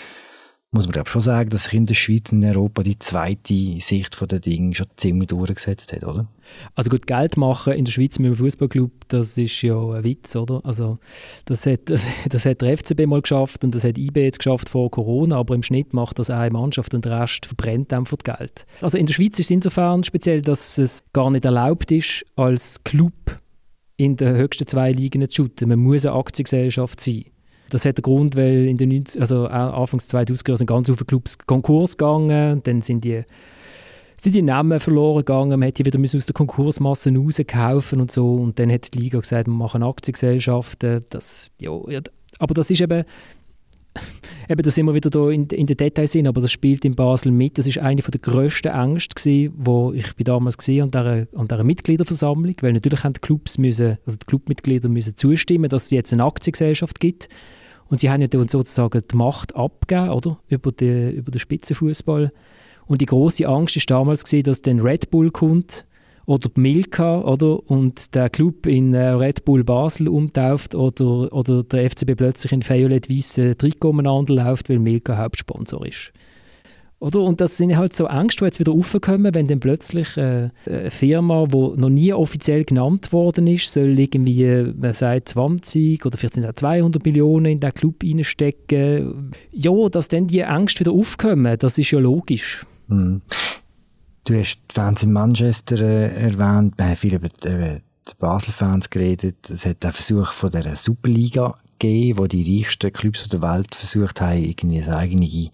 muss 0.73 0.85
man 0.85 0.93
glaube 0.93 1.09
schon 1.09 1.21
sagen, 1.21 1.49
dass 1.49 1.65
sich 1.65 1.73
in 1.73 1.85
der 1.85 1.95
Schweiz 1.95 2.31
und 2.31 2.43
in 2.43 2.49
Europa 2.49 2.81
die 2.81 2.97
zweite 2.97 3.53
Sicht 3.81 4.15
von 4.15 4.29
den 4.29 4.39
Dingen 4.39 4.73
schon 4.73 4.87
ziemlich 4.95 5.27
durchgesetzt 5.27 5.91
hat, 5.91 6.05
oder? 6.05 6.27
Also 6.75 6.89
gut, 6.89 7.07
Geld 7.07 7.35
machen 7.35 7.73
in 7.73 7.83
der 7.83 7.91
Schweiz 7.91 8.19
mit 8.19 8.27
einem 8.27 8.37
Fußballclub, 8.37 8.91
das 9.09 9.37
ist 9.37 9.61
ja 9.61 9.75
ein 9.75 10.03
Witz, 10.05 10.33
oder? 10.37 10.61
Also 10.63 10.97
das 11.43 11.65
hat, 11.65 11.89
das, 11.89 12.05
hat 12.45 12.61
der 12.61 12.77
FCB 12.77 13.05
mal 13.05 13.21
geschafft 13.21 13.65
und 13.65 13.75
das 13.75 13.83
hat 13.83 13.97
IB 13.97 14.23
jetzt 14.23 14.39
geschafft 14.39 14.69
vor 14.69 14.89
Corona, 14.89 15.35
aber 15.35 15.55
im 15.55 15.63
Schnitt 15.63 15.93
macht 15.93 16.19
das 16.19 16.29
eine 16.29 16.51
Mannschaft 16.51 16.93
und 16.93 17.03
der 17.03 17.19
Rest 17.19 17.45
verbrennt 17.45 17.91
einfach 17.91 18.17
Geld. 18.19 18.65
Also 18.79 18.97
in 18.97 19.07
der 19.07 19.13
Schweiz 19.13 19.39
ist 19.39 19.47
es 19.47 19.51
insofern 19.51 20.05
speziell, 20.05 20.41
dass 20.41 20.77
es 20.77 21.03
gar 21.11 21.29
nicht 21.31 21.43
erlaubt 21.43 21.91
ist, 21.91 22.25
als 22.37 22.81
Club 22.85 23.13
in 23.97 24.15
den 24.15 24.35
höchsten 24.35 24.67
zwei 24.67 24.93
Ligen 24.93 25.29
zu 25.29 25.43
shooten. 25.43 25.67
Man 25.67 25.79
muss 25.79 26.05
eine 26.05 26.15
Aktiengesellschaft 26.15 27.01
sein. 27.01 27.25
Das 27.71 27.85
hat 27.85 27.97
den 27.97 28.03
Grund, 28.03 28.35
weil 28.35 28.67
in 28.67 28.77
den 28.77 28.89
90, 28.89 29.19
also 29.19 29.47
Anfangs 29.47 30.09
2000er 30.09 30.57
sind 30.57 30.67
ganz 30.67 30.87
viele 30.89 30.97
Clubs 30.97 31.37
Konkurs 31.37 31.97
gegangen, 31.97 32.61
dann 32.63 32.81
sind 32.81 33.03
die 33.03 33.23
sind 34.17 34.35
die 34.35 34.43
Namen 34.43 34.79
verloren 34.79 35.19
gegangen, 35.25 35.59
man 35.59 35.63
hätte 35.63 35.83
wieder 35.83 35.99
aus 35.99 36.25
der 36.27 36.33
Konkursmasse 36.33 37.11
rauskaufen 37.11 38.01
und 38.01 38.11
so. 38.11 38.35
Und 38.35 38.59
dann 38.59 38.71
hat 38.71 38.93
die 38.93 38.99
Liga 38.99 39.19
gesagt, 39.19 39.47
wir 39.47 39.53
machen 39.53 39.81
Aktiengesellschaften, 39.81 41.05
das, 41.09 41.49
ja, 41.59 41.71
aber 42.37 42.53
das 42.53 42.69
ist 42.69 42.81
eben, 42.81 43.03
eben, 44.47 44.61
da 44.61 44.69
sind 44.69 44.85
wir 44.85 44.93
wieder 44.93 45.09
da 45.09 45.29
in, 45.29 45.47
in 45.47 45.65
den 45.65 45.75
Details 45.75 46.11
sind, 46.11 46.27
aber 46.27 46.41
das 46.41 46.51
spielt 46.51 46.85
in 46.85 46.95
Basel 46.95 47.31
mit. 47.31 47.57
Das 47.57 47.65
ist 47.65 47.79
eine 47.79 48.01
der 48.01 48.19
grössten 48.19 48.67
Ängste 48.67 49.15
gewesen, 49.15 49.53
wo 49.57 49.91
ich 49.91 50.13
damals 50.19 50.57
gesehen 50.57 50.83
an 50.83 50.91
dieser, 50.91 51.27
an 51.39 51.47
dieser 51.47 51.63
Mitgliederversammlung, 51.63 52.55
weil 52.61 52.73
natürlich 52.73 53.03
haben 53.03 53.13
die 53.13 53.21
Clubs 53.21 53.57
müssen, 53.57 53.97
also 54.05 54.19
die 54.19 54.25
Clubmitglieder 54.27 54.87
müssen 54.87 55.17
zustimmen, 55.17 55.69
dass 55.69 55.85
es 55.85 55.91
jetzt 55.91 56.13
eine 56.13 56.25
Aktiengesellschaft 56.25 56.99
gibt. 56.99 57.27
Und 57.91 57.99
sie 57.99 58.09
haben 58.09 58.21
ja 58.21 58.27
dann 58.27 58.47
sozusagen 58.47 59.01
die 59.11 59.15
Macht 59.17 59.53
abgegeben, 59.53 60.11
oder? 60.11 60.39
Über, 60.47 60.71
die, 60.71 61.11
über 61.11 61.29
den 61.29 61.39
Spitzenfußball. 61.39 62.31
Und 62.87 63.01
die 63.01 63.05
große 63.05 63.45
Angst 63.45 63.75
ist 63.75 63.91
damals 63.91 64.23
gewesen, 64.23 64.45
dass 64.45 64.61
dann 64.61 64.79
Red 64.79 65.11
Bull 65.11 65.29
kommt 65.29 65.85
oder 66.25 66.49
Milka 66.55 67.19
oder 67.19 67.69
und 67.69 68.15
der 68.15 68.29
Club 68.29 68.65
in 68.65 68.93
äh, 68.93 69.09
Red 69.09 69.43
Bull 69.43 69.65
Basel 69.65 70.07
umtauft 70.07 70.73
oder, 70.73 71.33
oder 71.33 71.63
der 71.63 71.89
FCB 71.89 72.15
plötzlich 72.15 72.53
in 72.53 72.67
violett-weißen 72.67 73.57
Trikot 73.57 73.89
umeinander 73.89 74.35
läuft, 74.35 74.69
weil 74.69 74.79
Milka 74.79 75.17
Hauptsponsor 75.17 75.85
ist. 75.85 76.13
Oder? 77.01 77.21
Und 77.21 77.41
das 77.41 77.57
sind 77.57 77.75
halt 77.75 77.95
so 77.95 78.05
Ängste, 78.05 78.41
die 78.41 78.45
jetzt 78.45 78.59
wieder 78.59 78.73
aufkommen, 78.73 79.33
wenn 79.33 79.47
dann 79.47 79.59
plötzlich 79.59 80.15
äh, 80.17 80.49
eine 80.67 80.91
Firma, 80.91 81.47
die 81.47 81.57
noch 81.75 81.89
nie 81.89 82.13
offiziell 82.13 82.63
genannt 82.63 83.11
worden 83.11 83.47
ist, 83.47 83.73
soll 83.73 83.97
irgendwie, 83.97 84.71
man 84.77 84.93
sagt 84.93 85.29
20 85.29 86.05
oder 86.05 86.15
vielleicht 86.15 86.35
sind 86.35 86.43
es 86.43 86.49
auch 86.49 86.53
200 86.53 87.03
Millionen 87.03 87.53
in 87.53 87.59
den 87.59 87.73
Club 87.73 88.03
reinstecken. 88.03 89.31
Ja, 89.51 89.89
dass 89.89 90.09
dann 90.09 90.27
die 90.27 90.41
Ängste 90.41 90.81
wieder 90.81 90.91
aufkommen, 90.91 91.57
das 91.57 91.79
ist 91.79 91.89
ja 91.89 91.99
logisch. 91.99 92.67
Mhm. 92.87 93.21
Du 94.25 94.35
hast 94.35 94.59
die 94.69 94.73
Fans 94.75 95.01
in 95.01 95.11
Manchester 95.11 95.81
äh, 95.81 96.25
erwähnt, 96.25 96.75
wir 96.77 96.85
haben 96.85 96.95
viel 96.95 97.15
über 97.15 97.29
die, 97.29 97.47
äh, 97.47 97.79
die 98.07 98.13
Basel-Fans 98.19 98.91
geredet. 98.91 99.49
Es 99.49 99.65
hat 99.65 99.83
einen 99.83 99.93
Versuch 99.93 100.31
von 100.33 100.51
der 100.51 100.75
Superliga 100.75 101.55
gegeben, 101.81 102.19
wo 102.19 102.27
die 102.27 102.59
reichsten 102.59 102.93
Clubs 102.93 103.27
der 103.27 103.41
Welt 103.41 103.75
versucht 103.75 104.21
haben, 104.21 104.55
eine 104.63 104.95
eigene, 104.95 105.49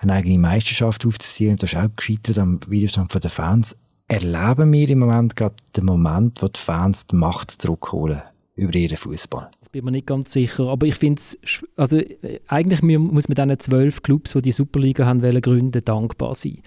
eine 0.00 0.12
eigene 0.12 0.38
Meisterschaft 0.38 1.06
aufzuziehen. 1.06 1.56
Das 1.56 1.72
ist 1.72 1.78
auch 1.78 1.88
gescheitert 1.94 2.38
am 2.38 2.58
Widerstand 2.66 3.12
der 3.22 3.30
Fans. 3.30 3.76
Erleben 4.08 4.72
wir 4.72 4.88
im 4.88 5.00
Moment 5.00 5.36
gerade 5.36 5.56
den 5.76 5.84
Moment, 5.84 6.40
wo 6.42 6.48
die 6.48 6.60
Fans 6.60 7.06
die 7.06 7.16
Macht 7.16 7.50
zurückholen 7.50 8.22
über 8.54 8.74
ihren 8.74 8.96
Fußball? 8.96 9.50
Ich 9.64 9.70
bin 9.70 9.84
mir 9.84 9.90
nicht 9.90 10.06
ganz 10.06 10.32
sicher, 10.32 10.68
aber 10.68 10.86
ich 10.86 10.94
finde 10.94 11.20
es, 11.20 11.36
also 11.76 12.00
eigentlich 12.46 12.82
muss 12.82 13.28
man 13.28 13.34
diesen 13.34 13.60
zwölf 13.60 14.02
Clubs, 14.02 14.32
die 14.32 14.42
die 14.42 14.52
Superliga 14.52 15.04
haben 15.04 15.22
wollen, 15.22 15.42
gründen, 15.42 15.84
dankbar 15.84 16.34
sein 16.34 16.62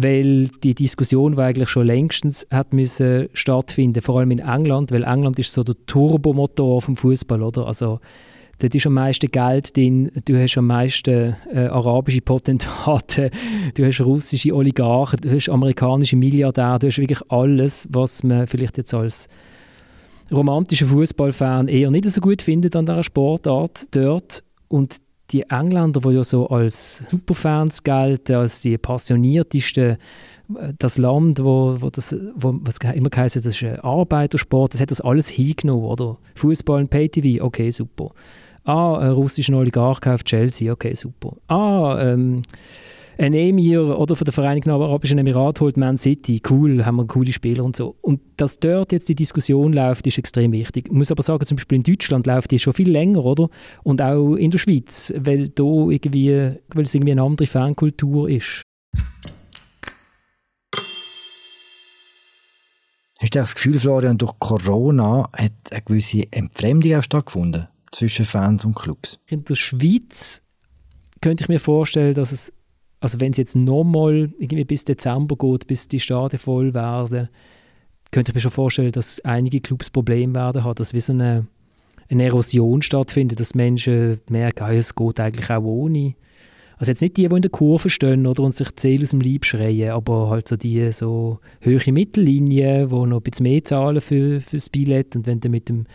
weil 0.00 0.46
die 0.62 0.76
Diskussion, 0.76 1.34
die 1.34 1.42
eigentlich 1.42 1.68
schon 1.68 1.84
längstens 1.84 2.46
hat 2.52 2.72
müssen 2.72 3.28
stattfinden, 3.32 4.00
vor 4.00 4.20
allem 4.20 4.30
in 4.30 4.38
England, 4.38 4.92
weil 4.92 5.02
England 5.02 5.40
ist 5.40 5.52
so 5.52 5.64
der 5.64 5.74
Turbomotor 5.86 6.80
vom 6.80 6.96
Fußball, 6.96 7.42
oder? 7.42 7.66
Also 7.66 7.98
dort 8.60 8.74
ist 8.76 8.86
am 8.86 8.94
meisten 8.94 9.28
Geld 9.28 9.76
drin, 9.76 10.12
du 10.24 10.40
hast 10.40 10.56
am 10.56 10.68
meisten 10.68 11.34
äh, 11.52 11.66
arabische 11.66 12.20
Potentate, 12.20 13.32
du 13.74 13.84
hast 13.84 14.00
russische 14.00 14.54
Oligarchen, 14.54 15.20
du 15.20 15.32
hast 15.32 15.48
amerikanische 15.48 16.14
Milliardäre, 16.14 16.78
du 16.78 16.86
hast 16.86 16.98
wirklich 16.98 17.20
alles, 17.28 17.88
was 17.90 18.22
man 18.22 18.46
vielleicht 18.46 18.78
jetzt 18.78 18.94
als 18.94 19.28
romantischer 20.30 20.86
Fußballfan 20.86 21.66
eher 21.66 21.90
nicht 21.90 22.04
so 22.04 22.20
gut 22.20 22.40
findet 22.40 22.76
an 22.76 22.86
dieser 22.86 23.02
Sportart 23.02 23.88
dort. 23.90 24.44
Und 24.68 24.98
die 25.30 25.42
Engländer, 25.42 26.00
die 26.00 26.10
ja 26.10 26.24
so 26.24 26.48
als 26.48 27.02
Superfans 27.08 27.82
gelten, 27.82 28.36
als 28.36 28.60
die 28.60 28.78
passioniertesten, 28.78 29.90
äh, 29.92 29.96
das 30.78 30.98
Land, 30.98 31.42
wo, 31.42 31.76
wo 31.80 31.90
das, 31.90 32.14
wo, 32.34 32.54
was 32.62 32.78
immer 32.94 33.10
geheißen, 33.10 33.42
das 33.42 33.54
ist 33.54 33.62
ein 33.62 33.80
Arbeitersport, 33.80 34.74
das 34.74 34.80
hat 34.80 34.90
das 34.90 35.00
alles 35.00 35.28
hingenommen, 35.28 35.84
oder? 35.84 36.18
Fußball 36.36 36.80
und 36.80 36.90
Pay-TV, 36.90 37.44
okay, 37.44 37.70
super. 37.70 38.10
Ah, 38.64 38.98
ein 38.98 39.12
russischer 39.12 39.56
Oligarch 39.56 40.00
kauft 40.00 40.26
Chelsea, 40.26 40.72
okay, 40.72 40.94
super. 40.94 41.36
Ah, 41.48 41.98
ähm, 42.00 42.42
ein 43.18 43.34
Emir 43.34 43.98
oder 43.98 44.14
von 44.14 44.24
den 44.24 44.32
Vereinigten 44.32 44.70
Arabischen 44.70 45.18
Emiraten 45.18 45.60
holt 45.62 45.76
Man 45.76 45.98
City, 45.98 46.40
cool, 46.48 46.84
haben 46.84 46.96
wir 46.96 47.06
coole 47.06 47.32
Spieler 47.32 47.64
und 47.64 47.74
so. 47.74 47.96
Und 48.00 48.20
dass 48.36 48.60
dort 48.60 48.92
jetzt 48.92 49.08
die 49.08 49.16
Diskussion 49.16 49.72
läuft, 49.72 50.06
ist 50.06 50.18
extrem 50.18 50.52
wichtig. 50.52 50.86
Ich 50.86 50.92
muss 50.92 51.10
aber 51.10 51.24
sagen, 51.24 51.44
zum 51.44 51.56
Beispiel 51.56 51.76
in 51.76 51.82
Deutschland 51.82 52.26
läuft 52.26 52.52
die 52.52 52.60
schon 52.60 52.72
viel 52.72 52.90
länger, 52.90 53.24
oder? 53.24 53.48
Und 53.82 54.00
auch 54.00 54.36
in 54.36 54.52
der 54.52 54.58
Schweiz, 54.58 55.12
weil 55.16 55.48
da 55.48 55.64
irgendwie, 55.64 56.52
weil 56.68 56.84
es 56.84 56.94
irgendwie 56.94 57.12
eine 57.12 57.22
andere 57.22 57.48
Fankultur 57.48 58.30
ist. 58.30 58.62
Hast 63.20 63.34
du 63.34 63.38
das 63.40 63.56
Gefühl, 63.56 63.80
Florian, 63.80 64.16
durch 64.16 64.38
Corona 64.38 65.28
hat 65.36 65.52
eine 65.72 65.82
gewisse 65.82 66.22
Entfremdung 66.30 66.94
auch 66.94 67.02
stattgefunden 67.02 67.66
zwischen 67.90 68.24
Fans 68.24 68.64
und 68.64 68.76
Clubs? 68.76 69.18
In 69.26 69.44
der 69.44 69.56
Schweiz 69.56 70.40
könnte 71.20 71.42
ich 71.42 71.48
mir 71.48 71.58
vorstellen, 71.58 72.14
dass 72.14 72.30
es 72.30 72.52
also 73.00 73.20
wenn 73.20 73.32
es 73.32 73.38
jetzt 73.38 73.56
nochmal 73.56 74.32
irgendwie 74.38 74.64
bis 74.64 74.84
Dezember 74.84 75.36
geht, 75.36 75.66
bis 75.66 75.88
die 75.88 76.00
Stadien 76.00 76.38
voll 76.38 76.74
werden, 76.74 77.28
könnte 78.10 78.30
ich 78.30 78.34
mir 78.34 78.40
schon 78.40 78.50
vorstellen, 78.50 78.92
dass 78.92 79.20
einige 79.24 79.60
Clubs 79.60 79.90
Probleme 79.90 80.34
werden 80.34 80.64
haben, 80.64 80.74
dass 80.74 80.94
wie 80.94 81.00
so 81.00 81.12
eine, 81.12 81.46
eine 82.08 82.24
Erosion 82.24 82.82
stattfindet, 82.82 83.38
dass 83.38 83.54
Menschen 83.54 84.20
merken, 84.28 84.64
ah, 84.64 84.72
es 84.72 84.94
geht 84.94 85.20
eigentlich 85.20 85.50
auch 85.50 85.62
ohne. 85.62 86.14
Also 86.78 86.92
jetzt 86.92 87.02
nicht 87.02 87.16
die, 87.16 87.28
die 87.28 87.34
in 87.34 87.42
der 87.42 87.50
Kurve 87.50 87.90
stehen 87.90 88.26
oder 88.26 88.42
und 88.44 88.54
sich 88.54 88.74
Zähl 88.76 89.02
aus 89.02 89.10
dem 89.10 89.20
Leib 89.20 89.44
schreien, 89.44 89.90
aber 89.90 90.30
halt 90.30 90.46
so 90.46 90.56
die 90.56 90.90
so 90.92 91.40
höhere 91.60 91.92
Mittellinie, 91.92 92.86
die 92.86 92.94
noch 92.94 93.16
ein 93.16 93.22
bisschen 93.22 93.44
mehr 93.44 93.64
zahlen 93.64 94.00
für, 94.00 94.40
für 94.40 94.56
das 94.56 94.70
Billett 94.70 95.16
und 95.16 95.26
wenn 95.26 95.40
du 95.40 95.48
mit 95.48 95.68
dem 95.68 95.86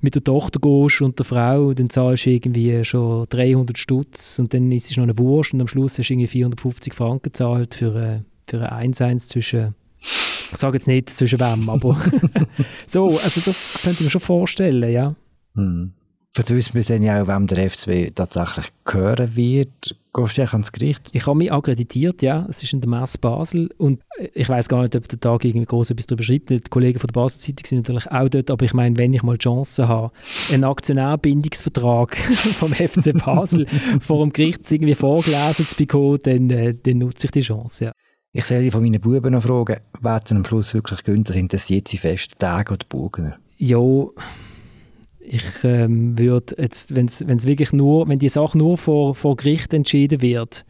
mit 0.00 0.14
der 0.14 0.24
Tochter 0.24 0.60
gehst 0.60 1.02
und 1.02 1.18
der 1.18 1.26
Frau, 1.26 1.74
dann 1.74 1.90
zahlst 1.90 2.26
du 2.26 2.30
irgendwie 2.30 2.84
schon 2.84 3.26
300 3.28 3.76
Stutz 3.76 4.38
und 4.38 4.54
dann 4.54 4.72
ist 4.72 4.90
es 4.90 4.96
noch 4.96 5.04
eine 5.04 5.18
Wurst 5.18 5.52
und 5.52 5.60
am 5.60 5.68
Schluss 5.68 5.98
hast 5.98 6.08
du 6.08 6.14
irgendwie 6.14 6.28
450 6.28 6.94
Franken 6.94 7.22
gezahlt 7.24 7.74
für, 7.74 7.94
äh, 7.96 8.20
für 8.48 8.72
ein 8.72 8.92
1-1 8.94 9.28
zwischen, 9.28 9.74
ich 10.00 10.56
sage 10.56 10.78
jetzt 10.78 10.86
nicht 10.86 11.10
zwischen 11.10 11.40
wem, 11.40 11.68
aber 11.68 12.00
so, 12.86 13.08
also 13.08 13.40
das 13.44 13.78
könnte 13.82 13.98
ich 13.98 14.04
mir 14.04 14.10
schon 14.10 14.20
vorstellen, 14.20 14.90
ja. 14.90 15.14
Hm. 15.54 15.92
Für 16.32 16.54
uns 16.54 16.72
wissen 16.74 17.02
ja 17.02 17.20
auch, 17.20 17.26
wem 17.26 17.48
der 17.48 17.68
FCB 17.68 18.14
tatsächlich 18.14 18.66
gehören 18.84 19.36
wird. 19.36 19.96
Gehst 20.12 20.38
du 20.38 20.42
ans 20.42 20.70
Gericht? 20.70 21.08
Ich 21.12 21.26
habe 21.26 21.38
mich 21.38 21.52
akkreditiert, 21.52 22.22
ja. 22.22 22.46
Es 22.48 22.62
ist 22.62 22.72
in 22.72 22.80
der 22.80 22.88
Messe 22.88 23.18
Basel. 23.18 23.68
Und 23.78 24.00
ich 24.34 24.48
weiß 24.48 24.68
gar 24.68 24.82
nicht, 24.82 24.94
ob 24.94 25.08
der 25.08 25.18
Tag 25.18 25.44
irgendwie 25.44 25.66
groß 25.66 25.90
etwas 25.90 26.06
darüber 26.06 26.22
schreibt. 26.22 26.50
Die 26.50 26.60
Kollegen 26.60 27.00
von 27.00 27.08
der 27.08 27.14
Basel 27.14 27.40
Zeitung 27.40 27.66
sind 27.66 27.78
natürlich 27.78 28.10
auch 28.10 28.28
dort. 28.28 28.50
Aber 28.50 28.64
ich 28.64 28.74
meine, 28.74 28.96
wenn 28.96 29.12
ich 29.12 29.24
mal 29.24 29.38
die 29.38 29.42
Chance 29.42 29.88
habe, 29.88 30.12
einen 30.52 30.64
Aktionärbindungsvertrag 30.64 32.16
vom 32.58 32.74
FC 32.74 33.12
Basel 33.24 33.66
vor 34.00 34.24
dem 34.24 34.32
Gericht 34.32 34.70
irgendwie 34.70 34.94
vorgelesen 34.94 35.66
zu 35.66 35.74
bekommen, 35.74 36.18
dann, 36.22 36.50
äh, 36.50 36.74
dann 36.80 36.98
nutze 36.98 37.26
ich 37.26 37.32
die 37.32 37.40
Chance, 37.40 37.86
ja. 37.86 37.92
Ich 38.32 38.44
soll 38.44 38.62
die 38.62 38.70
von 38.70 38.82
meinen 38.82 39.00
Buben 39.00 39.32
noch 39.32 39.42
fragen, 39.42 39.80
wer 40.00 40.20
denn 40.20 40.36
am 40.36 40.44
Schluss 40.44 40.74
wirklich 40.74 41.02
gönnt. 41.02 41.28
Das 41.28 41.34
interessiert 41.34 41.88
sie 41.88 41.98
fest, 41.98 42.38
Tag 42.38 42.70
oder 42.70 42.86
Burgener? 42.88 43.36
Ja 43.58 43.78
ich 45.20 45.44
ähm, 45.64 46.18
würde 46.18 46.56
jetzt, 46.58 46.96
wenn 46.96 47.06
es 47.06 47.46
wirklich 47.46 47.72
nur, 47.72 48.08
wenn 48.08 48.18
die 48.18 48.28
Sache 48.28 48.56
nur 48.56 48.78
vor, 48.78 49.14
vor 49.14 49.36
Gericht 49.36 49.72
entschieden 49.74 50.22
wird, 50.22 50.64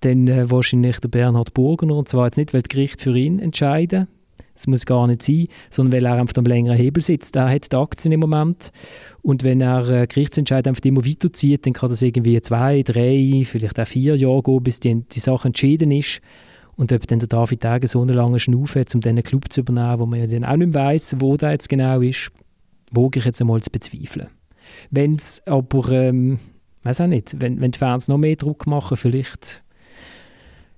dann 0.00 0.28
äh, 0.28 0.50
wahrscheinlich 0.50 1.00
der 1.00 1.08
Bernhard 1.08 1.54
Burgener, 1.54 1.96
und 1.96 2.08
zwar 2.08 2.26
jetzt 2.26 2.36
nicht, 2.36 2.54
weil 2.54 2.62
das 2.62 2.68
Gericht 2.68 3.00
für 3.00 3.16
ihn 3.16 3.38
entscheiden, 3.38 4.06
das 4.54 4.68
muss 4.68 4.86
gar 4.86 5.06
nicht 5.08 5.22
sein, 5.22 5.48
sondern 5.68 5.92
weil 5.94 6.06
er 6.06 6.14
einfach 6.14 6.36
am 6.36 6.44
längeren 6.44 6.76
Hebel 6.76 7.02
sitzt. 7.02 7.34
Er 7.34 7.50
hat 7.50 7.72
die 7.72 7.76
Aktien 7.76 8.12
im 8.12 8.20
Moment 8.20 8.70
und 9.22 9.42
wenn 9.42 9.60
er 9.60 9.88
äh, 9.88 10.06
Gerichtsentscheid 10.06 10.68
einfach 10.68 10.84
immer 10.84 11.04
weiterzieht, 11.04 11.66
dann 11.66 11.72
kann 11.72 11.88
das 11.88 12.02
irgendwie 12.02 12.40
zwei, 12.40 12.82
drei, 12.82 13.42
vielleicht 13.44 13.80
auch 13.80 13.86
vier 13.86 14.16
Jahre 14.16 14.42
gehen, 14.42 14.62
bis 14.62 14.78
die, 14.78 15.02
die 15.10 15.20
Sache 15.20 15.48
entschieden 15.48 15.90
ist. 15.90 16.20
Und 16.76 16.92
ob 16.92 17.06
dann 17.06 17.20
der 17.20 17.28
David 17.28 17.60
Tage 17.60 17.86
so 17.86 18.02
eine 18.02 18.12
lange 18.12 18.40
Schnaufe 18.40 18.80
hat, 18.80 18.94
um 18.94 19.00
diesen 19.00 19.22
Club 19.22 19.52
zu 19.52 19.60
übernehmen, 19.60 19.98
wo 19.98 20.06
man 20.06 20.20
ja 20.20 20.26
dann 20.26 20.44
auch 20.44 20.56
nicht 20.56 20.74
weiss, 20.74 21.16
wo 21.18 21.36
der 21.36 21.52
jetzt 21.52 21.68
genau 21.68 22.00
ist, 22.00 22.30
wage 22.94 23.18
ich 23.18 23.24
jetzt 23.24 23.40
einmal 23.40 23.62
zu 23.62 23.70
bezweifeln. 23.70 24.28
Wenn 24.90 25.16
es 25.16 25.42
aber, 25.46 25.90
ähm, 25.90 26.38
weiß 26.82 27.02
auch 27.02 27.06
nicht, 27.06 27.40
wenn, 27.40 27.60
wenn 27.60 27.70
die 27.70 27.78
Fans 27.78 28.08
noch 28.08 28.18
mehr 28.18 28.36
Druck 28.36 28.66
machen, 28.66 28.96
vielleicht, 28.96 29.62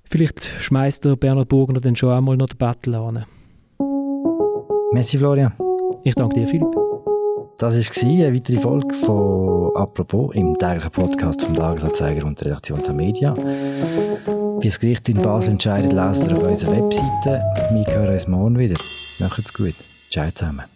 vielleicht 0.04 0.46
schmeißt 0.60 1.04
der 1.04 1.16
Bernhard 1.16 1.48
Burgner 1.48 1.80
dann 1.80 1.96
schon 1.96 2.12
einmal 2.12 2.36
noch 2.36 2.48
den 2.48 2.58
Battle 2.58 2.98
an. 2.98 3.26
Merci 4.92 5.18
Florian. 5.18 5.52
Ich 6.04 6.14
danke 6.14 6.36
dir, 6.36 6.46
Philipp. 6.46 6.74
Das 7.58 7.74
war 7.74 8.10
eine 8.10 8.34
weitere 8.34 8.58
Folge 8.58 8.94
von 8.94 9.74
«Apropos» 9.76 10.34
im 10.34 10.58
täglichen 10.58 10.90
Podcast 10.90 11.42
vom 11.42 11.54
Tagesanzeiger 11.54 12.26
und 12.26 12.38
der 12.38 12.48
Redaktion 12.48 12.82
der 12.82 12.94
Media. 12.94 13.34
Wie 13.34 14.68
das 14.68 14.78
Gericht 14.78 15.08
in 15.08 15.22
Basel 15.22 15.52
entscheidet, 15.52 15.92
lest 15.92 16.26
ihr 16.26 16.36
auf 16.36 16.42
unserer 16.42 16.76
Webseite. 16.76 17.42
Wir 17.72 17.94
hören 17.94 18.14
uns 18.14 18.28
morgen 18.28 18.58
wieder. 18.58 18.76
Macht's 19.18 19.52
gut. 19.52 19.74
Ciao 20.10 20.30
zusammen. 20.30 20.75